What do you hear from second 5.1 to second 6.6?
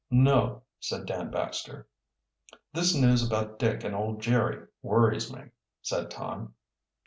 me," said Tom.